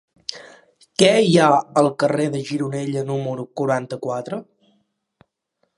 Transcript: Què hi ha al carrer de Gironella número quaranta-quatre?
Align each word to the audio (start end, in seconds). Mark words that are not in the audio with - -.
Què 1.01 1.09
hi 1.25 1.35
ha 1.41 1.49
al 1.81 1.89
carrer 2.03 2.25
de 2.37 2.41
Gironella 2.49 3.05
número 3.11 3.47
quaranta-quatre? 3.61 4.41